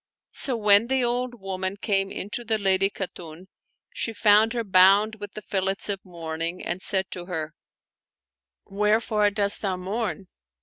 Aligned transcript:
So 0.31 0.57
when 0.57 0.87
the 0.87 1.03
old 1.03 1.39
woman 1.39 1.77
came 1.77 2.09
into 2.09 2.43
the 2.43 2.57
Lady 2.57 2.89
Khatun, 2.89 3.45
she 3.93 4.13
foimd 4.13 4.53
her 4.53 4.63
bound 4.63 5.17
with 5.19 5.33
the 5.35 5.43
fillets 5.43 5.89
of 5.89 6.03
mourning, 6.03 6.65
and 6.65 6.81
said 6.81 7.11
to 7.11 7.25
her," 7.27 7.53
Where 8.63 8.99
fore 8.99 9.29
dost 9.29 9.61
thou 9.61 9.77
mourn?" 9.77 10.25